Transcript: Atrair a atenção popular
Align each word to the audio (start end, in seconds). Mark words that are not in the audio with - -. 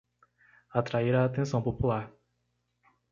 Atrair 0.73 1.13
a 1.15 1.25
atenção 1.25 1.61
popular 1.61 2.11